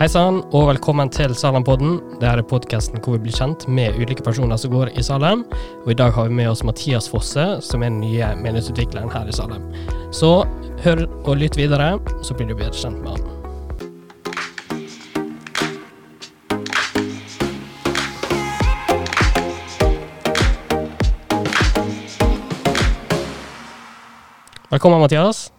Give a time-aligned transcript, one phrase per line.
[0.00, 1.98] Hei sann, og velkommen til Salem-podden.
[2.22, 5.42] Dette er podkasten hvor vi blir kjent med ulike personer som går i Salem.
[5.82, 9.28] Og I dag har vi med oss Mathias Fosse, som er den nye menighetsutvikleren her
[9.28, 9.66] i Salem.
[10.16, 10.48] Så
[10.86, 13.28] hør og lytt videre, så blir du bedre kjent med han.
[24.72, 25.50] Velkommen, Mathias.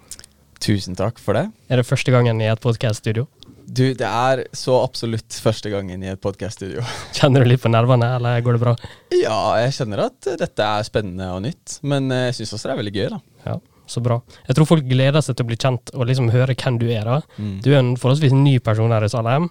[0.58, 1.46] Tusen takk for det.
[1.70, 3.30] Er det første gangen i et podkaststudio?
[3.72, 6.84] Du, det er så absolutt første gangen i et podkaststudio.
[7.18, 8.74] Kjenner du litt på nervene, eller går det bra?
[9.16, 12.82] Ja, jeg kjenner at dette er spennende og nytt, men jeg syns også det er
[12.82, 13.22] veldig gøy, da.
[13.46, 13.56] Ja,
[13.88, 14.20] så bra.
[14.50, 17.08] Jeg tror folk gleder seg til å bli kjent og liksom høre hvem du er.
[17.08, 17.22] da.
[17.40, 17.56] Mm.
[17.64, 19.48] Du er en forholdsvis ny person her i Salem.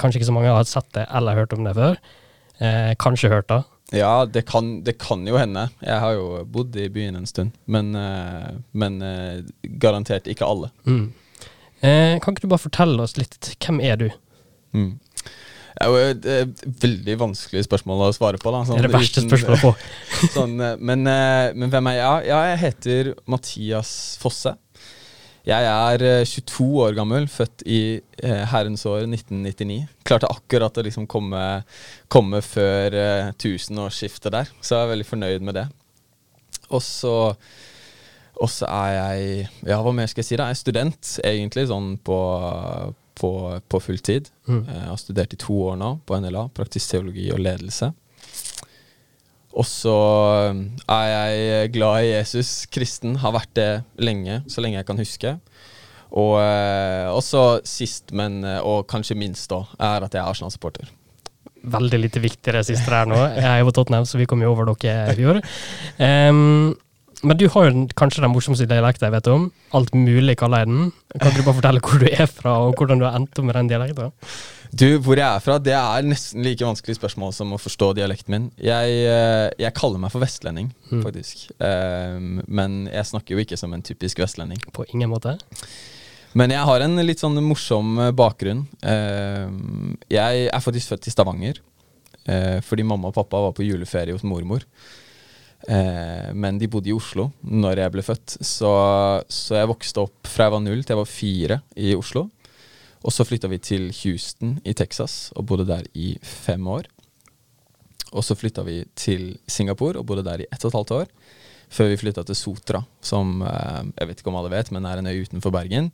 [0.00, 2.00] Kanskje ikke så mange har sett det eller hørt om det før.
[2.58, 3.62] Eh, kanskje hørt det.
[3.96, 5.68] Ja, det kan, det kan, jo hende.
[5.80, 7.54] Jeg har jo bodd i byen en stund.
[7.64, 9.40] Men, uh, men uh,
[9.80, 10.68] garantert ikke alle.
[10.84, 11.06] Mm.
[11.80, 14.08] Eh, kan ikke du bare fortelle oss litt, hvem er du?
[14.76, 14.96] Mm.
[15.78, 18.50] Det er jo et, veldig vanskelig spørsmål å svare på.
[18.50, 18.64] Da.
[18.66, 19.74] Sånn, det er det verste spørsmålet å få.
[20.36, 22.30] sånn, men, men, hvem er jeg?
[22.32, 24.56] Ja, jeg heter Mathias Fosse.
[25.48, 27.80] Jeg er 22 eh, år gammel, født i
[28.20, 29.86] eh, herrens år 1999.
[30.04, 31.40] Klarte akkurat å liksom komme,
[32.12, 35.64] komme før eh, tusenårsskiftet der, så jeg er veldig fornøyd med det.
[36.68, 37.14] Og så
[38.46, 40.38] er jeg Ja, hva mer skal jeg si?
[40.38, 40.48] da?
[40.48, 42.18] Jeg er student, egentlig, sånn på,
[43.18, 43.30] på,
[43.68, 44.30] på fulltid.
[44.46, 44.62] Mm.
[44.66, 47.90] Jeg har studert i to år nå på NLA, praktisk teologi og ledelse.
[49.58, 49.96] Og så
[50.52, 55.00] um, er jeg glad i Jesus, kristen, har vært det lenge, så lenge jeg kan
[55.00, 55.34] huske.
[56.08, 60.88] Og eh, også sist, men eh, og kanskje minst, da, er at jeg er Arsenal-supporter.
[61.68, 63.18] Veldig lite viktig det siste der nå.
[63.34, 65.40] Jeg er jo på Tottenham, så vi kom jo over dere i fjor.
[65.98, 66.70] Um,
[67.26, 69.48] men du har jo kanskje den morsomste dialekten jeg vet om.
[69.74, 70.92] Alt mulig kaller jeg den.
[71.16, 73.58] Kan du bare fortelle hvor du er fra, og hvordan du har endt opp med
[73.58, 74.12] den dialekten?
[74.68, 78.34] Du, Hvor jeg er fra, det er nesten like vanskelig spørsmål som å forstå dialekten
[78.34, 78.48] min.
[78.60, 81.00] Jeg, eh, jeg kaller meg for vestlending, mm.
[81.06, 81.46] faktisk.
[81.56, 84.60] Um, men jeg snakker jo ikke som en typisk vestlending.
[84.76, 85.38] På ingen måte?
[86.36, 88.66] Men jeg har en litt sånn morsom eh, bakgrunn.
[88.84, 91.62] Um, jeg er faktisk født i Stavanger.
[92.28, 94.68] Uh, fordi mamma og pappa var på juleferie hos mormor.
[95.66, 98.36] Eh, men de bodde i Oslo når jeg ble født.
[98.40, 98.70] Så,
[99.26, 102.28] så, jeg vokste opp fra jeg var null til jeg var fire i Oslo.
[103.06, 106.88] Og så flytta vi til Houston i Texas og bodde der i fem år.
[108.16, 111.12] Og så flytta vi til Singapore og bodde der i ett og et halvt år.
[111.68, 115.02] Før vi flytta til Sotra, som eh, jeg vet ikke om alle vet, men er
[115.02, 115.92] en øy utenfor Bergen.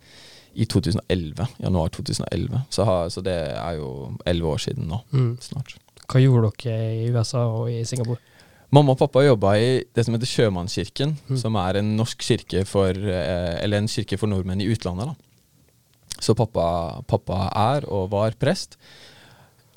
[0.54, 2.60] I 2011, januar 2011.
[2.70, 3.88] Så, ha, så det er jo
[4.22, 5.32] elleve år siden nå, mm.
[5.42, 5.74] snart.
[6.04, 8.22] Hva gjorde dere i USA og i Singapore?
[8.74, 11.38] Mamma og pappa jobba i det som heter Sjømannskirken, mm.
[11.38, 15.12] som er en norsk kirke for eh, Eller en kirke for nordmenn i utlandet.
[15.12, 16.18] da.
[16.18, 18.78] Så pappa, pappa er og var prest.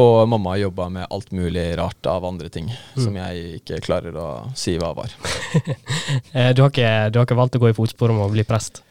[0.02, 3.00] Og mamma jobba med alt mulig rart av andre ting, mm.
[3.02, 4.28] som jeg ikke klarer å
[4.58, 5.14] si hva var.
[6.38, 8.46] Eh, du, har ikke, du, har ikke, valgt å gå i fotspor om å bli
[8.47, 8.81] prest?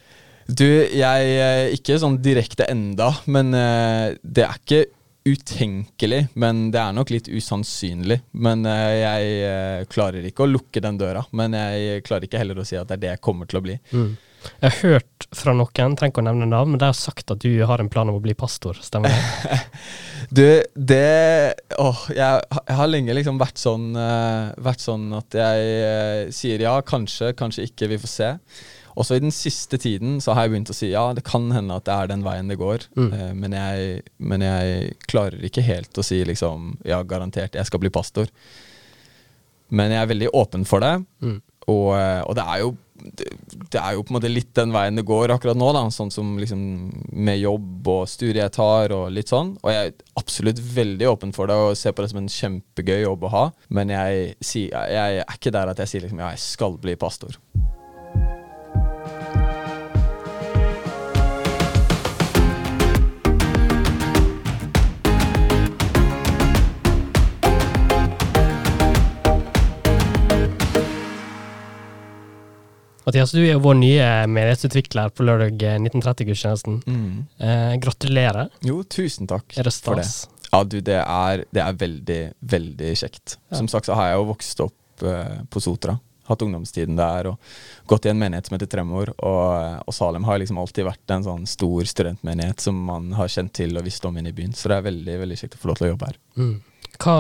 [0.47, 4.81] Du, jeg eh, Ikke sånn direkte enda, men det er ikke
[5.27, 8.21] utenkelig, men det er nok litt usannsynlig.
[8.39, 11.25] Men uh, jeg uh, klarer ikke å lukke den døra.
[11.37, 13.65] Men jeg klarer ikke heller å si at det er det jeg kommer til å
[13.67, 13.77] bli.
[13.91, 14.15] Mm.
[14.47, 17.43] Jeg har hørt fra noen, trenger ikke å nevne navn, men de har sagt at
[17.43, 19.59] du har en plan om å bli pastor, stemmer det?
[20.39, 20.45] du,
[20.79, 21.03] det
[21.83, 26.77] Åh, jeg, jeg, har lenge liksom vært sånn, uh, vært sånn at jeg sier ja,
[26.87, 28.33] kanskje, kanskje ikke, vi får se.
[28.97, 31.77] Også i den siste tiden så har jeg begynt å si ja, det kan hende
[31.77, 33.11] at det er den veien det går, mm.
[33.13, 37.83] eh, men, jeg, men, jeg, klarer ikke helt å si liksom ja, garantert, jeg skal
[37.83, 38.33] bli pastor.
[39.69, 41.39] Men jeg er veldig åpen for det, mm.
[41.69, 43.27] og, eh, og, det er jo det,
[43.69, 46.11] det, er jo på en måte litt den veien det går akkurat nå, da, sånn
[46.15, 46.63] som liksom
[47.13, 49.53] med jobb og studier jeg tar og litt sånn.
[49.61, 53.03] Og jeg er absolutt veldig åpen for det og ser på det som en kjempegøy
[53.03, 53.45] jobb å ha,
[53.77, 56.97] men jeg, jeg, jeg er ikke der at jeg sier liksom ja, jeg skal bli
[56.97, 57.37] pastor.
[73.07, 76.81] Mathias, du er jo vår nye menighetsutvikler på lørdag 1930-gudstjenesten.
[76.91, 77.21] Mm.
[77.39, 78.49] Eh, gratulerer.
[78.67, 79.85] Jo, tusen takk er det stas?
[79.87, 80.09] for det.
[80.51, 83.37] Ja, du, det er, det er veldig, veldig kjekt.
[83.47, 83.61] Ja.
[83.61, 85.95] Som sagt så har jeg jo vokst opp eh, på Sotra.
[86.27, 87.51] Hatt ungdomstiden der og
[87.87, 89.15] gått i en menighet som heter Tremor.
[89.23, 93.55] Og, og, Salem har liksom alltid vært en sånn stor studentmenighet som man har kjent
[93.55, 94.57] til og visst om inne i byen.
[94.57, 96.19] Så det er veldig veldig kjekt å få lov til å jobbe her.
[96.43, 96.57] Mm.
[96.97, 97.17] Hva,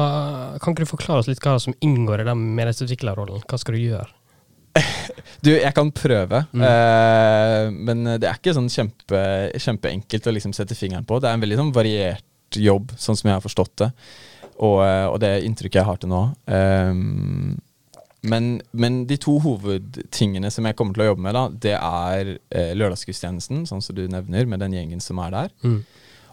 [0.58, 3.46] kan ikke du forklare oss litt hva som inngår i den menighetsutviklerrollen?
[3.46, 4.15] Hva skal du gjøre?
[5.46, 6.62] Du, jeg kan prøve, mm.
[6.64, 9.20] uh, men det er ikke sånn kjempe,
[9.62, 11.20] kjempeenkelt å liksom sette fingeren på.
[11.22, 12.24] Det er en veldig sånn variert
[12.56, 13.90] jobb, sånn som jeg har forstått det.
[14.56, 16.22] Og, eh, og det inntrykket jeg har til nå.
[16.48, 17.56] Um,
[18.26, 22.32] men, men, de to hovedtingene som jeg kommer til å jobbe med, da, det er
[22.34, 25.52] eh, lørdagsgudstjenesten, sånn som du nevner, med den gjengen som er der.
[25.62, 25.78] Mm.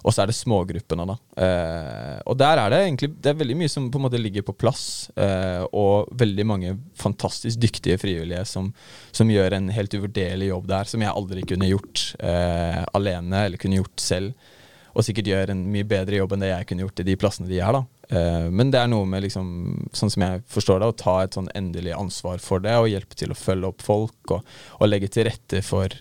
[0.04, 1.16] Og så er det smågruppene, da.
[1.46, 4.44] Eh, og der er det egentlig Det er veldig mye som på en måte ligger
[4.46, 5.10] på plass.
[5.16, 8.74] Eh, og veldig mange fantastisk dyktige frivillige som,
[9.16, 13.62] som, gjør en helt uvurderlig jobb der, som jeg aldri kunne gjort eh, alene eller
[13.62, 14.52] kunne gjort selv.
[14.94, 17.50] Og sikkert gjør en mye bedre jobb enn det jeg kunne gjort i de plassene
[17.50, 17.84] de er, da.
[18.14, 19.48] Eh, men det er noe med, liksom,
[19.96, 23.18] sånn som jeg forstår det, å ta et sånn endelig ansvar for det, og hjelpe
[23.18, 25.96] til å følge opp folk, og, og legge til rette for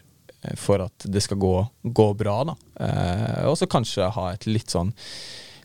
[0.58, 2.42] for at det skal gå, gå bra.
[2.44, 2.56] da.
[2.84, 4.92] Eh, og så kanskje ha et litt sånn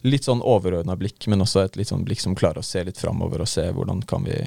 [0.06, 3.00] litt sånn overordna blikk, men også et litt sånn blikk som klarer å se litt
[3.02, 4.38] framover og se hvordan kan vi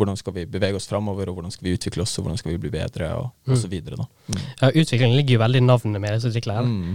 [0.00, 2.54] hvordan skal vi bevege oss framover, og hvordan skal vi utvikle oss, og hvordan skal
[2.54, 3.72] vi bli bedre, og, og så mm.
[3.72, 3.98] videre.
[3.98, 4.06] Da.
[4.30, 4.38] Mm.
[4.60, 6.70] Ja, utviklingen ligger jo veldig i navnet med disse utviklerne.
[6.70, 6.94] Mm.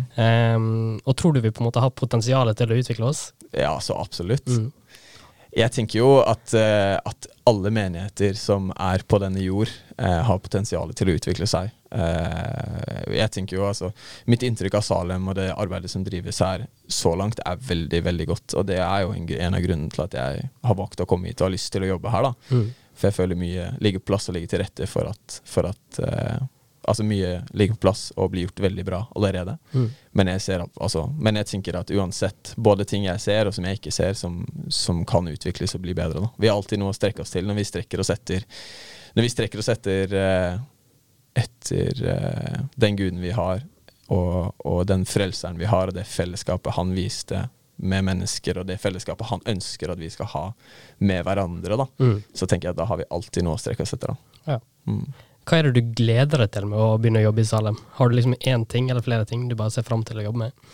[0.55, 3.27] Um, og tror du vi på en måte har potensial til å utvikle oss?
[3.51, 4.47] Ja, så absolutt.
[4.47, 4.71] Mm.
[5.55, 9.69] Jeg tenker jo at, uh, at, alle menigheter som er på denne jord,
[10.01, 11.69] uh, har potensial til å utvikle seg.
[11.95, 13.91] Uh, jeg tenker jo altså
[14.27, 18.27] Mitt inntrykk av Salem og det arbeidet som drives her så langt, er veldig, veldig
[18.33, 18.57] godt.
[18.57, 21.29] Og det er jo en, en av grunnene til at jeg har valgt å komme
[21.29, 22.27] hit og har lyst til å jobbe her.
[22.27, 22.33] da.
[22.49, 22.67] Mm.
[22.95, 26.03] For jeg føler mye ligger plass og ligger til rette for at, for at
[26.87, 29.57] Altså mye ligger på plass og blir gjort veldig bra allerede.
[29.73, 29.87] Mm.
[30.11, 33.65] Men, jeg ser, altså, men, jeg tenker at uansett, både ting jeg ser og som
[33.65, 36.21] jeg ikke ser, som, som kan utvikles og bli bedre.
[36.23, 36.31] Da.
[36.37, 38.45] Vi har alltid noe å strekke oss til når vi strekker oss etter
[39.15, 40.57] Når vi strekker oss etter, uh,
[41.39, 43.63] etter uh, den guden vi har,
[44.07, 48.77] og, og, den frelseren vi har, og det fellesskapet han viste med mennesker, og det
[48.83, 50.43] fellesskapet han ønsker at vi skal ha
[51.03, 52.17] med hverandre, da, mm.
[52.33, 54.13] så tenker jeg at da har vi alltid noe å strekke oss etter.
[54.13, 54.43] Da.
[54.53, 54.59] Ja.
[54.91, 55.07] Mm.
[55.45, 57.75] Hva er det du gleder deg til med å begynne å jobbe i Salem?
[57.99, 60.41] Har du liksom én ting eller flere ting du bare ser fram til å jobbe
[60.47, 60.71] med?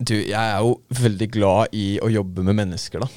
[0.00, 3.08] Du, jeg er jo veldig glad i å jobbe med mennesker, da.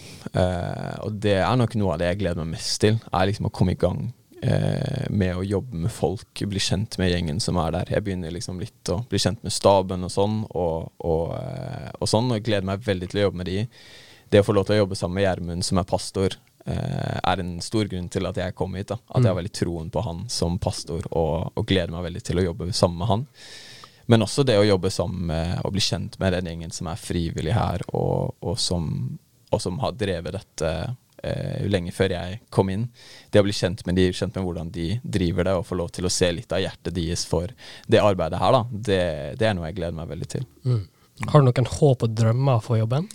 [0.41, 2.99] Eh, og det er nok noe av det jeg gleder meg mest til.
[3.15, 4.09] Er liksom å komme i gang
[4.43, 7.93] eh, med å jobbe med folk, bli kjent med gjengen som er der.
[7.95, 12.11] Jeg begynner liksom litt å bli kjent med staben og sånn, og, og, eh, og
[12.11, 13.63] sånn, og jeg gleder meg veldig til å jobbe med de.
[14.33, 16.35] Det å få lov til å jobbe sammen med Gjermund, som er pastor,
[16.71, 18.87] er en stor grunn til at jeg kom hit.
[18.93, 19.41] da At jeg har mm.
[19.41, 23.01] veldig troen på han som pastor, og, og, gleder meg veldig til å jobbe sammen
[23.01, 23.25] med han.
[24.11, 26.99] Men også det å jobbe sammen med og bli kjent med den gjengen som er
[26.99, 28.89] frivillig her, og, og, som,
[29.49, 30.71] og som, har drevet dette
[31.23, 32.87] eh, lenge før jeg kom inn.
[33.31, 35.93] Det å bli kjent med de, kjent med hvordan de driver det, og få lov
[35.95, 37.53] til å se litt av hjertet deres for
[37.87, 39.03] det arbeidet her, da, det,
[39.39, 40.47] det er noe jeg gleder meg veldig til.
[40.67, 40.81] Mm.
[41.29, 43.07] Har du noen håp og drømmer for jobben?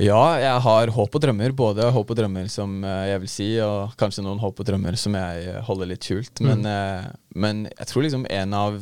[0.00, 1.52] Ja, jeg har håp og drømmer.
[1.52, 4.96] Både håp og drømmer som eh, jeg vil si, og kanskje noen håp og drømmer
[5.00, 6.40] som jeg eh, holder litt skjult.
[6.46, 7.18] Men, mm.
[7.36, 8.78] Men jeg tror liksom en av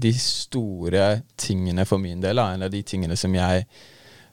[0.00, 3.66] de store tingene for min del, en av de tingene som jeg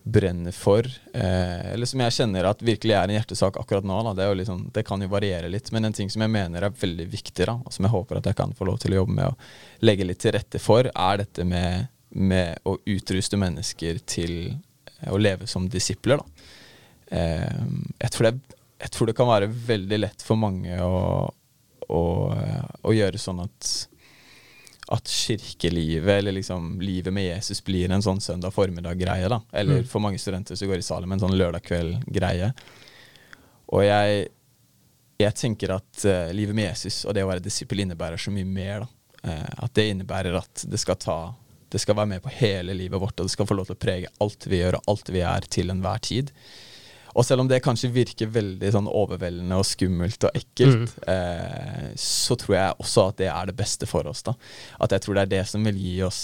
[0.09, 4.61] brenner for, eller som jeg kjenner at virkelig er en hjertesak akkurat nå, det, liksom,
[4.73, 7.57] det, kan jo variere litt, men en ting som jeg mener er veldig viktig, da,
[7.59, 10.07] og som jeg håper at jeg kan få lov til å jobbe med og legge
[10.07, 14.55] litt til rette for, er dette med, med å utruste mennesker til
[15.07, 16.19] å leve som disipler.
[16.19, 16.47] da.
[17.09, 21.29] jeg, tror det, jeg, tror det, kan være veldig lett for mange å,
[21.87, 22.01] å,
[22.81, 23.71] å gjøre sånn at
[24.89, 29.27] at kirkelivet, eller liksom livet med Jesus, blir en sånn søndag formiddag-greie.
[29.29, 29.37] da.
[29.53, 29.89] Eller mm.
[29.89, 32.47] for mange studenter som går i Salem, en sånn lørdag kveld-greie.
[33.69, 34.23] Og jeg,
[35.21, 38.87] jeg tenker at livet med Jesus og det å være disippel innebærer så mye mer.
[38.87, 39.37] da.
[39.61, 41.19] At det innebærer at det skal ta
[41.69, 43.83] det skal være med på hele livet vårt, og det skal få lov til å
[43.83, 46.33] prege alt vi gjør og alt vi er til enhver tid.
[47.17, 51.07] Og selv om det kanskje virker veldig sånn overveldende og skummelt og ekkelt, mm.
[51.13, 54.21] eh, så tror jeg også at det er det beste for oss.
[54.27, 54.35] da.
[54.79, 56.21] At jeg tror det er det som vil gi oss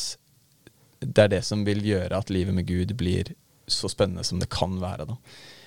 [1.01, 3.33] Det er det som vil gjøre at livet med Gud blir
[3.67, 5.05] så spennende som det kan være.
[5.09, 5.17] da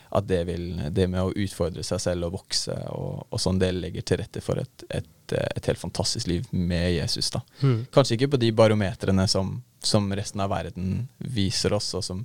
[0.09, 3.73] at det, vil, det med å utfordre seg selv og vokse og, og sånn, det
[3.77, 7.31] legger til rette for et, et, et helt fantastisk liv med Jesus.
[7.35, 7.43] da.
[7.61, 7.83] Mm.
[7.95, 12.25] Kanskje ikke på de barometrene som, som, resten av verden viser oss, og som,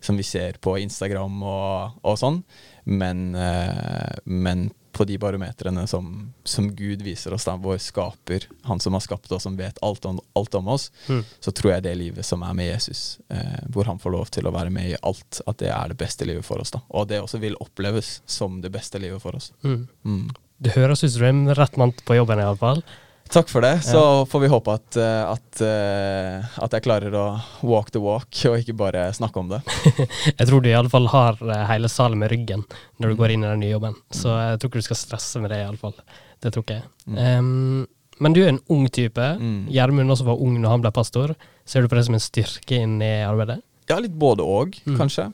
[0.00, 2.42] som vi ser på Instagram og, og sånn,
[2.88, 4.68] men, uh, men
[4.98, 9.30] på de barometrene som, som, Gud viser oss, da, vår skaper, han som har skapt
[9.32, 11.22] oss, som vet alt om, alt om oss, mm.
[11.40, 14.50] så tror jeg det livet som er med Jesus, eh, hvor han får lov til
[14.50, 16.74] å være med i alt, at det er det beste livet for oss.
[16.74, 16.82] da.
[16.90, 19.52] Og det også vil oppleves som det beste livet for oss.
[19.62, 19.86] Mm.
[20.02, 20.24] Mm.
[20.58, 22.82] Det høres ut som du er en rett mann på jobben, iallfall.
[23.28, 23.74] Takk for det.
[23.84, 24.26] Så ja.
[24.26, 27.26] får vi håpe at, eh, at, eh, at, jeg klarer å
[27.66, 29.60] walk the walk, og ikke bare snakke om det.
[30.38, 32.64] jeg tror du iallfall har eh, hele salen med ryggen
[32.96, 33.20] når du mm.
[33.20, 33.98] går inn i den nye jobben.
[34.14, 35.96] Så jeg tror ikke du skal stresse med det, iallfall.
[36.40, 36.90] Det tror ikke jeg.
[37.06, 37.18] Mm.
[37.18, 37.86] Um,
[38.18, 39.28] men du er en ung type.
[39.38, 39.68] Mm.
[39.74, 41.34] Gjermund også var ung når han ble pastor.
[41.68, 43.60] Ser du på det som en styrke inn i arbeidet?
[43.88, 44.98] Ja, litt både og, Mm.
[45.00, 45.30] kanskje.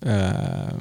[0.00, 0.74] Eh,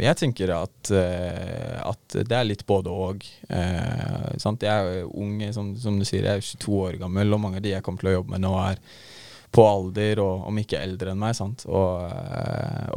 [0.00, 3.26] jeg tenker at, eh, at det er litt både og.
[3.48, 4.32] Eh.
[4.36, 7.66] Jeg er ung, som, som du sier, jeg er 22 år gammel, og mange av
[7.66, 8.80] de jeg kommer til å jobbe med nå, er
[9.56, 11.38] på alder, og om ikke eldre enn meg.
[11.68, 12.16] Og,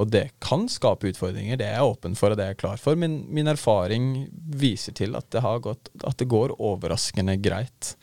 [0.02, 2.82] og det kan skape utfordringer, det er jeg åpen for, og det er jeg klar
[2.82, 3.00] for.
[3.00, 7.94] Men min erfaring viser til at det, gått, at det går overraskende greit.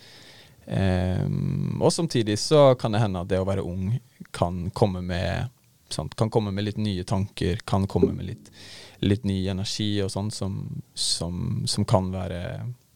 [0.67, 3.93] Og samtidig så kan det hende at det å være ung
[4.35, 5.53] kan komme med
[6.17, 8.51] Kan komme med litt nye tanker, kan komme med litt,
[9.05, 10.59] litt ny energi og sånn som,
[10.95, 12.43] som, som, kan være,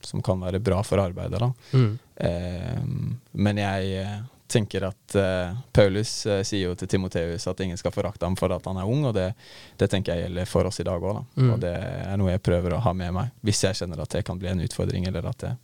[0.04, 1.40] som kan være bra for arbeidet.
[1.40, 1.52] da.
[1.72, 1.94] Mm.
[2.16, 2.84] Eh,
[3.32, 7.94] men jeg eh, tenker at eh, Paulus eh, sier jo til Timoteus at ingen skal
[7.94, 9.30] forakte ham for at han er ung, og det,
[9.80, 11.20] det tenker jeg gjelder for oss i dag òg.
[11.36, 11.52] Mm.
[11.54, 14.24] Og det er noe jeg prøver å ha med meg hvis jeg kjenner at det
[14.26, 15.54] kan bli en utfordring, eller at det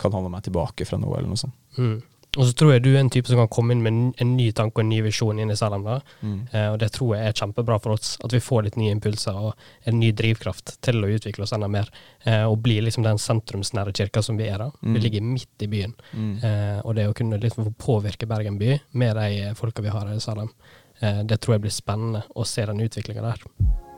[0.00, 1.56] kan holde meg tilbake fra noe, eller noe sånt.
[1.78, 1.98] Mm.
[2.38, 4.50] Og så tror jeg du er en type som kan komme inn med en, ny
[4.54, 5.82] tanke og en ny visjon inn i Salem.
[5.86, 5.96] da.
[6.22, 6.36] Mm.
[6.52, 9.34] Eh, og det tror jeg er kjempebra for oss, at vi får litt nye impulser
[9.34, 11.90] og en ny drivkraft til å utvikle oss enda mer.
[12.22, 14.62] Eh, og bli liksom den sentrumsnære kirka som vi er.
[14.62, 14.70] da.
[14.82, 14.94] Mm.
[14.94, 15.96] Vi ligger midt i byen.
[16.12, 16.32] Mm.
[16.38, 20.06] Eh, og det å kunne liksom få påvirke Bergen by med de folka vi har
[20.06, 20.52] her i Salem,
[21.00, 23.89] eh, det tror jeg blir spennende å se den utviklinga der.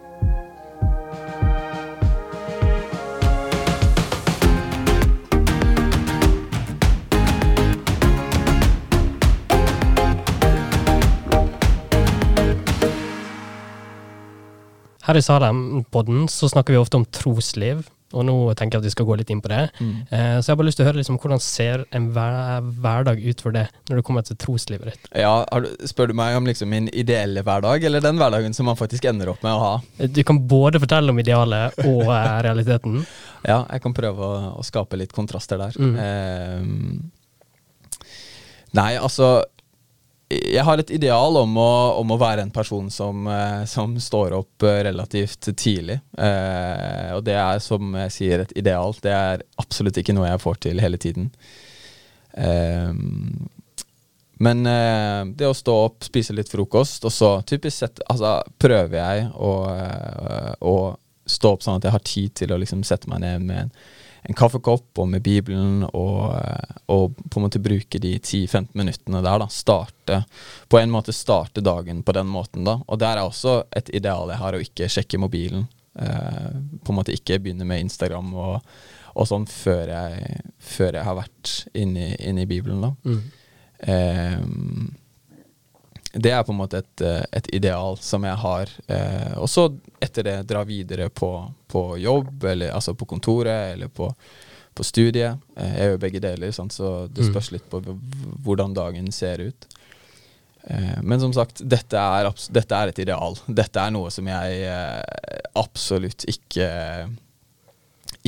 [15.13, 17.83] Her i Salem-podden så snakker vi ofte om trosliv,
[18.17, 19.67] og nå tenker jeg at vi skal gå litt inn på det.
[19.77, 19.91] Mm.
[20.09, 23.21] Eh, så jeg har bare lyst til å høre liksom, hvordan ser en hver hverdag
[23.21, 25.11] ut for det, når det kommer til troslivet ditt?
[25.21, 28.71] Ja, har du, Spør du meg om liksom min ideelle hverdag, eller den hverdagen som
[28.71, 30.09] man faktisk ender opp med å ha?
[30.09, 33.03] Du kan både fortelle om idealet og eh, realiteten.
[33.45, 35.77] Ja, jeg kan prøve å, å skape litt kontraster der.
[35.77, 35.95] Mm.
[36.07, 38.01] Ehm,
[38.81, 39.43] nei, altså
[40.33, 44.37] Jeg har et ideal om å, om å være en person som, eh, som står
[44.37, 45.99] opp eh, relativt tidlig.
[46.19, 48.95] Eh, og det er, som jeg sier, et ideal.
[49.03, 51.31] Det er absolutt ikke noe jeg får til hele tiden.
[52.33, 52.93] Eh,
[54.43, 58.99] men eh, det å stå opp, spise litt frokost, og så typisk sett altså, prøver
[58.99, 60.77] jeg å, eh, å
[61.27, 63.77] stå opp sånn at jeg har tid til å liksom sette meg ned med en,
[64.23, 69.23] en kaffekopp og med Bibelen, og, eh, og på en måte bruke de 10-15 minuttene
[69.23, 69.39] der.
[69.43, 70.25] da, Starte
[70.69, 72.65] På en måte starte dagen på den måten.
[72.65, 75.69] da, Og der er også et ideal jeg har, å ikke sjekke mobilen.
[75.99, 76.51] Eh,
[76.85, 78.61] på en måte ikke begynne med Instagram og,
[79.15, 82.81] og sånn før jeg, før jeg har vært inne i, inne i Bibelen.
[82.81, 82.95] da.
[83.05, 83.23] Mm.
[83.83, 84.95] Ehm,
[86.13, 88.71] det er på en måte et, eh, et ideal som jeg har.
[88.89, 89.69] Eh, og så
[90.01, 91.31] etter det dra videre på,
[91.73, 94.11] på jobb, eller altså på kontoret, eller på,
[94.75, 95.39] på studiet.
[95.57, 96.73] Eh, jeg gjør begge deler, sant?
[96.77, 97.31] så det Mm.
[97.33, 97.81] spørs litt på
[98.45, 99.67] hvordan dagen ser ut.
[100.65, 103.39] Eh, men som sagt, dette er, dette er et ideal.
[103.49, 106.69] Dette er noe som jeg eh, absolutt ikke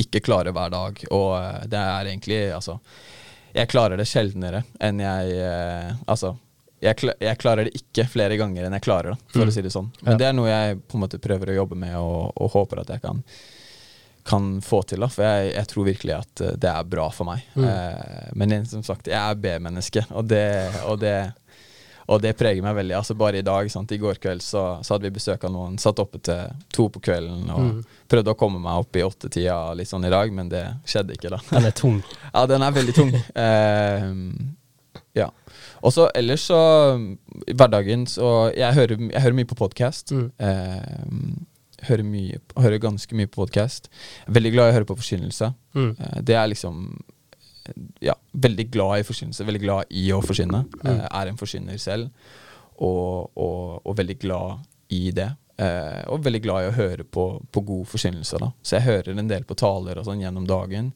[0.01, 0.97] ikke klarer hver dag.
[1.15, 2.79] Og eh, det er egentlig Altså,
[3.55, 5.37] jeg klarer det sjeldnere enn jeg
[6.11, 6.33] Altså,
[6.85, 9.49] jeg, kl jeg klarer det ikke flere ganger enn jeg klarer det, for Mm.
[9.51, 9.91] å si det sånn.
[10.01, 10.17] Men Ja.
[10.21, 12.93] det er noe jeg på en måte prøver å jobbe med, og, og håper at
[12.95, 13.23] jeg kan
[14.25, 17.27] kan få til, da, for jeg, jeg tror virkelig at eh, det er bra for
[17.29, 17.43] meg.
[17.53, 17.65] Mm.
[17.69, 20.41] Eh, men som sagt, jeg er B-menneske, og det,
[20.89, 21.03] og,
[22.09, 22.95] og det preger meg veldig.
[22.97, 23.91] Altså Bare i dag, sant?
[23.93, 25.77] i går kveld, så, så hadde vi besøk av noen.
[25.77, 27.85] Satt oppe til to på kvelden og Mm.
[28.09, 31.29] prøvde å komme meg opp i åttetida litt sånn i dag, men det skjedde ikke,
[31.29, 31.39] da.
[31.51, 32.01] Den er tung.
[32.33, 33.13] Ja, den er veldig tung.
[33.35, 34.09] Eh,
[35.21, 35.29] ja.
[35.85, 36.59] Og så ellers så
[37.53, 40.11] hverdagen så Jeg hører, jeg hører mye på podkast.
[40.11, 40.31] Mm.
[41.85, 43.89] hører, mye, hører ganske mye på podkast.
[44.27, 45.51] Veldig glad i å høre på forkynnelse.
[45.77, 45.91] Mm.
[45.99, 46.87] Eh, det er liksom
[48.01, 49.45] Ja, veldig glad i forkynnelse.
[49.45, 50.65] Veldig glad i å forkynne.
[50.83, 50.89] Mm.
[50.91, 52.09] Eh, er en forkynner selv,
[52.77, 55.31] og, og, og veldig glad i det.
[55.57, 58.41] Eh, og veldig glad i å høre på, på god forkynnelse.
[58.41, 58.51] da.
[58.61, 60.91] Så jeg hører en del på taler og sånn gjennom dagen.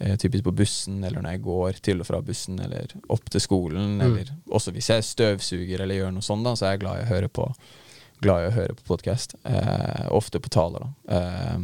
[0.00, 3.40] Eh, typisk på bussen, eller når jeg går til og fra bussen, eller opp til
[3.42, 3.96] skolen.
[3.98, 4.04] Mm.
[4.06, 7.06] Eller også hvis jeg støvsuger eller gjør noe sånt, da, så er jeg glad i
[7.06, 7.48] å høre på
[8.20, 9.34] glad i å høre på podkast.
[9.46, 11.18] Eh, ofte på taler, da.
[11.18, 11.58] Eh,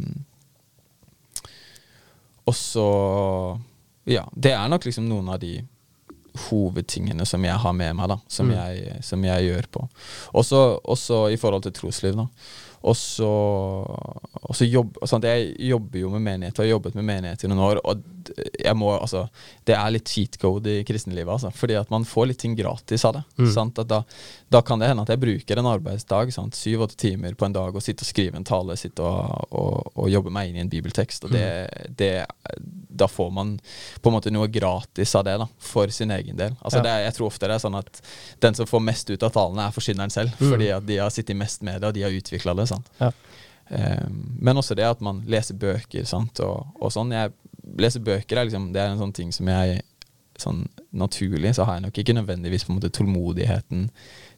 [2.45, 2.89] og så
[4.05, 5.63] Ja, det er nok liksom noen av de
[6.49, 8.17] hovedtingene som jeg har med meg, da.
[8.27, 8.55] Som, Mm.
[8.55, 9.89] jeg, som jeg gjør på.
[10.35, 12.27] Også, også i forhold til trosliv, da.
[12.85, 13.31] Og så
[14.45, 15.25] og så jobb, sant?
[15.25, 17.79] Jeg jobber jo med menigheter, og har jobbet med menigheter i noen år.
[17.89, 18.03] Og
[18.61, 19.25] jeg må, altså,
[19.65, 21.49] det er litt cheat code i kristenlivet, altså.
[21.55, 23.23] Fordi at man får litt ting gratis av det.
[23.41, 23.71] Mm.
[23.89, 24.01] Da,
[24.53, 27.83] da kan det hende at jeg bruker en arbeidsdag, syv-åtte timer på en dag, og
[27.83, 31.25] sitte og skrive en tale, sitte og, og, og jobbe meg inn i en bibeltekst.
[31.25, 31.47] Og det,
[31.97, 32.11] det,
[32.61, 33.55] da får man
[34.01, 36.53] på en måte noe gratis av det, da, for sin egen del.
[36.61, 36.85] Altså Ja.
[36.85, 38.01] det, jeg tror ofte det er sånn at
[38.45, 40.37] den som får mest ut av talene, er forsyneren selv.
[40.37, 40.49] Mm.
[40.53, 42.67] Fordi at de har sittet mest med det, og de har utvikla det.
[42.69, 42.74] sant?
[42.99, 43.11] Ja.
[43.69, 44.07] Eh,
[44.39, 47.11] men også det at man leser bøker sant, og, og sånn.
[47.15, 47.33] Jeg
[47.81, 49.81] leser bøker er liksom, det er en sånn ting som jeg
[50.37, 53.85] sånn naturlig så har jeg nok ikke nødvendigvis på en måte tålmodigheten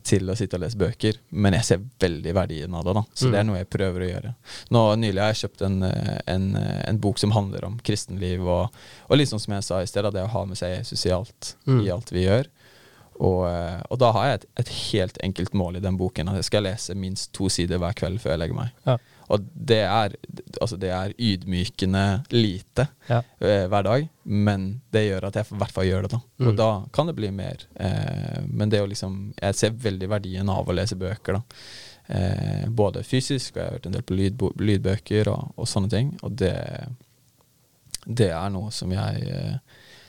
[0.06, 2.94] til å sitte og lese bøker, men jeg ser veldig verdien av det.
[2.94, 3.32] da Så Mm.
[3.34, 4.34] det er noe jeg prøver å gjøre.
[4.72, 5.84] Nå Nylig har jeg kjøpt en,
[6.28, 6.46] en,
[6.88, 8.70] en bok som handler om kristenliv, og,
[9.10, 11.56] og sånn som jeg sa i sted, det å ha med seg Jesus i alt,
[11.66, 11.82] Mm.
[11.84, 12.48] i alt vi gjør.
[13.20, 16.30] Og, eh, og da har jeg et, et helt enkelt mål i den boken.
[16.30, 18.74] At jeg skal lese minst to sider hver kveld før jeg legger meg.
[18.86, 18.98] Ja.
[19.34, 20.14] Og det er,
[20.62, 23.24] altså det er ydmykende lite Ja.
[23.42, 26.12] eh, hver dag, men det gjør at jeg i hvert fall gjør det.
[26.12, 26.48] da Mm.
[26.48, 27.58] Og da kan det bli mer.
[27.76, 31.34] Eh, men det å liksom Jeg ser veldig verdien av å lese bøker.
[31.34, 31.42] da
[32.14, 35.90] eh, Både fysisk, og jeg har hørt en del på lydbo lydbøker og, og sånne
[35.90, 36.14] ting.
[36.24, 36.54] Og det,
[38.06, 39.58] det er noe som jeg eh,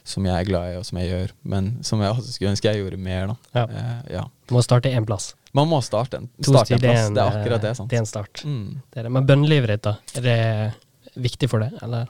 [0.09, 1.33] som jeg er glad i, og som jeg gjør.
[1.55, 3.27] Men som jeg også skulle ønske jeg gjorde mer.
[3.29, 3.65] da Ja.
[3.69, 4.25] Eh, ja.
[4.49, 5.35] Du må starte én plass.
[5.57, 7.07] Man må starte en, starte en plass.
[7.07, 7.71] en, Det er akkurat det.
[7.71, 8.43] eh, sant Det er en start.
[8.45, 8.69] Mm.
[8.93, 9.13] Det er det.
[9.13, 9.97] Men bønnelivet ditt, da?
[10.17, 10.39] Er det
[11.29, 12.09] viktig for det, eller?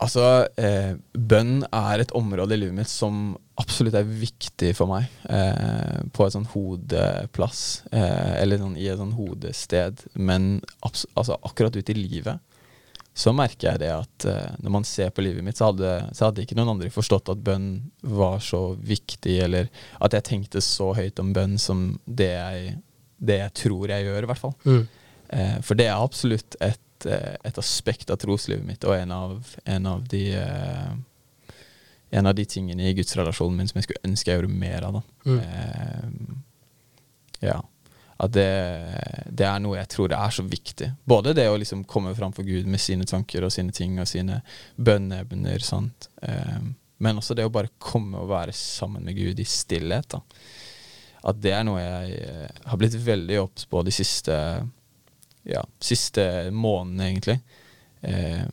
[0.00, 5.10] Altså, eh, bønn er et område i livet mitt som absolutt er viktig for meg.
[5.28, 10.00] Eh, på et sånn hodeplass, eh, eller sånn, i et sånn hodested.
[10.14, 12.40] Men altså, akkurat ute i livet
[13.14, 16.28] så merker jeg det at uh, når man ser på livet mitt, så hadde, så
[16.28, 17.70] hadde ikke noen andre forstått at bønn
[18.06, 22.76] var så viktig, eller at jeg tenkte så høyt om bønn som det jeg,
[23.18, 24.54] det jeg tror jeg gjør, i hvert fall.
[24.64, 24.84] Mm.
[25.30, 29.54] Uh, for det er absolutt et, uh, et aspekt av troslivet mitt, og en av,
[29.76, 30.24] en av de
[32.10, 34.96] En av de tingene i gudsrelasjonen min som jeg skulle ønske jeg gjorde mer av.
[34.96, 35.30] Da.
[35.30, 36.40] Mm.
[37.38, 37.60] Ja.
[38.20, 38.48] At det,
[39.32, 40.90] det er noe jeg tror er så viktig.
[41.08, 44.08] Både det å liksom komme fram for Gud med sine tanker og sine ting og
[44.10, 44.42] sine
[44.76, 45.64] bønneevner.
[45.64, 46.10] sant?
[46.22, 46.58] Eh,
[47.00, 50.10] men også det å bare komme og være sammen med Gud i stillhet.
[50.12, 50.20] da.
[51.30, 54.36] At det er noe jeg eh, har blitt veldig obs på de siste
[55.48, 57.38] ja, siste månedene, egentlig.
[58.00, 58.44] Eh,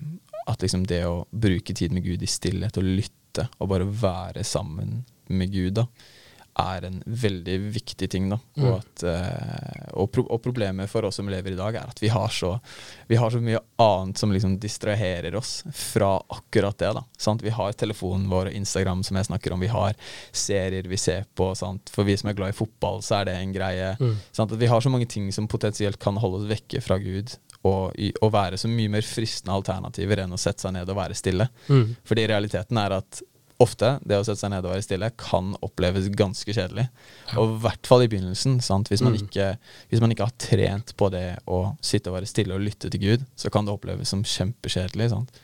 [0.47, 4.43] at liksom det å bruke tid med Gud i stillhet og lytte og bare være
[4.47, 5.85] sammen med Gud, da,
[6.57, 8.29] er en veldig viktig ting.
[8.29, 8.39] da.
[8.57, 8.65] Mm.
[8.65, 12.01] Og, at, eh, og, pro og problemet for oss som lever i dag, er at
[12.01, 12.55] vi har så,
[13.07, 16.93] vi har så mye annet som liksom distraherer oss fra akkurat det.
[17.41, 19.63] Vi har telefonen vår og Instagram, som jeg snakker om.
[19.63, 19.97] Vi har
[20.31, 21.53] serier vi ser på.
[21.55, 21.91] Sant?
[21.93, 23.93] For vi som er glad i fotball, så er det en greie.
[23.99, 24.15] Mm.
[24.57, 28.33] Vi har så mange ting som potensielt kan holde oss vekke fra Gud, og, og
[28.33, 31.49] være så mye mer fristende alternativer enn å sette seg ned og være stille.
[31.67, 31.97] Mm.
[32.07, 33.21] Fordi realiteten er at
[33.59, 36.87] ofte det å sette seg ned og være stille kan oppleves ganske kjedelig.
[37.37, 38.59] Og i hvert fall i begynnelsen.
[38.61, 38.91] Sant?
[38.91, 39.25] Hvis, man Mm.
[39.25, 39.57] ikke,
[39.89, 43.01] hvis man ikke har trent på det å sitte og være stille og lytte til
[43.01, 45.09] Gud, så kan det oppleves som kjempekjedelig.
[45.09, 45.39] Sant?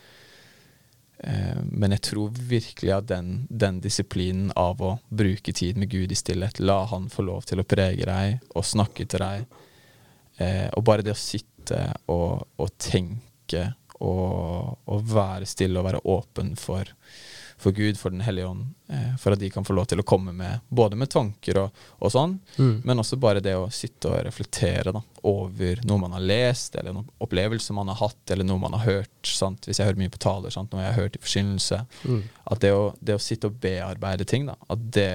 [1.24, 6.12] Eh, men jeg tror virkelig at den, den disiplinen av å bruke tid med Gud
[6.12, 9.46] i stillhet, la Han få lov til å prege deg og snakke til deg,
[10.40, 13.74] eh, og bare det å sitte og, og tenke
[14.04, 16.90] og, å være stille og være åpen for,
[17.64, 20.06] for Gud, for Den hellige ånd, eh, for at de kan få lov til å
[20.08, 22.82] komme med både med tanker og, og sånn, Mm.
[22.84, 26.94] men også bare det å sitte og reflektere da, over noe man har lest, eller
[26.98, 29.10] noen opplevelser man har hatt, eller noe man har hørt.
[29.24, 29.64] Sant?
[29.70, 30.74] Hvis jeg hører mye på taler, sant?
[30.74, 31.80] noe jeg har hørt i forkynnelse.
[32.04, 32.22] Mm.
[32.52, 35.10] At det å, det å sitte og bearbeide ting, da, at det,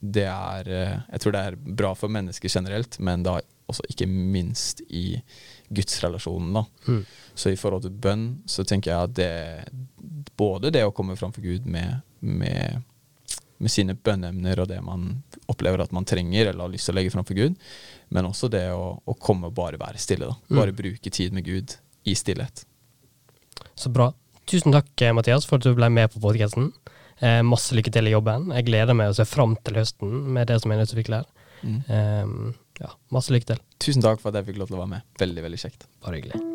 [0.00, 4.08] det er eh, Jeg tror det er bra for mennesker generelt, men da også ikke
[4.08, 5.20] minst i
[5.74, 6.52] gudsrelasjonen.
[6.58, 6.64] da.
[6.88, 7.02] Mm.
[7.34, 9.32] Så i forhold til bønn så tenker jeg at det
[10.36, 12.82] både det å komme fram for Gud med, med,
[13.58, 16.98] med sine bønneemner og det man opplever at man trenger eller har lyst til å
[17.00, 17.56] legge fram for Gud,
[18.12, 20.28] men også det å, å komme og bare være stille.
[20.30, 20.38] da.
[20.48, 20.58] Mm.
[20.60, 21.76] Bare bruke tid med Gud
[22.08, 22.64] i stillhet.
[23.74, 24.10] Så bra.
[24.48, 26.72] Tusen takk, eh, Mathias, for at du ble med på podkasten.
[27.22, 28.50] Eh, masse lykke til i jobben.
[28.56, 31.28] Jeg gleder meg og ser fram til høsten med det som menighetsutvikler.
[31.62, 31.78] Mm.
[31.86, 32.32] Eh,
[32.82, 33.62] ja, masse lykke til.
[33.82, 35.12] Tusen takk for at jeg fikk lov til å være med.
[35.22, 35.88] Veldig, veldig kjekt.
[36.04, 36.51] Bare hyggelig.